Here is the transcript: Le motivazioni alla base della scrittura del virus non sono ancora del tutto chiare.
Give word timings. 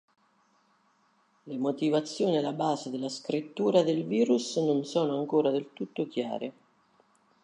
Le 1.43 1.57
motivazioni 1.59 2.35
alla 2.35 2.53
base 2.53 2.89
della 2.89 3.07
scrittura 3.07 3.83
del 3.83 4.03
virus 4.03 4.57
non 4.57 4.83
sono 4.83 5.19
ancora 5.19 5.51
del 5.51 5.69
tutto 5.73 6.07
chiare. 6.07 6.53